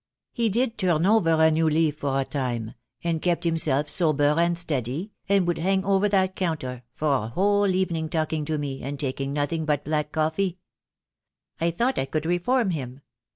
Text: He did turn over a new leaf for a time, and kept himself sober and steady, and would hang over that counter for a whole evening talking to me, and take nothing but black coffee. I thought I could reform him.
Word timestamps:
He 0.33 0.49
did 0.49 0.79
turn 0.79 1.05
over 1.05 1.29
a 1.33 1.51
new 1.51 1.69
leaf 1.69 1.99
for 1.99 2.19
a 2.19 2.25
time, 2.25 2.73
and 3.03 3.21
kept 3.21 3.43
himself 3.43 3.87
sober 3.87 4.33
and 4.39 4.57
steady, 4.57 5.11
and 5.29 5.45
would 5.45 5.59
hang 5.59 5.85
over 5.85 6.09
that 6.09 6.35
counter 6.35 6.81
for 6.95 7.13
a 7.13 7.27
whole 7.27 7.67
evening 7.67 8.09
talking 8.09 8.43
to 8.45 8.57
me, 8.57 8.81
and 8.81 8.99
take 8.99 9.19
nothing 9.19 9.63
but 9.63 9.85
black 9.85 10.11
coffee. 10.11 10.57
I 11.59 11.69
thought 11.69 11.99
I 11.99 12.05
could 12.05 12.25
reform 12.25 12.71
him. 12.71 13.01